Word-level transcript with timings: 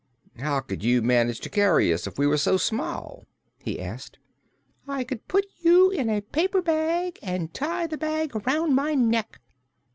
"How 0.39 0.61
could 0.61 0.83
you 0.83 1.03
manage 1.03 1.41
to 1.41 1.49
carry 1.51 1.93
us, 1.93 2.07
if 2.07 2.17
we 2.17 2.25
were 2.25 2.35
so 2.39 2.57
small?" 2.57 3.27
he 3.59 3.79
asked. 3.79 4.17
"I 4.87 5.03
could 5.03 5.27
put 5.27 5.45
you 5.59 5.91
in 5.91 6.09
a 6.09 6.21
paper 6.21 6.63
bag, 6.63 7.19
and 7.21 7.53
tie 7.53 7.85
the 7.85 7.99
bag 7.99 8.35
around 8.35 8.73
my 8.73 8.95
neck." 8.95 9.39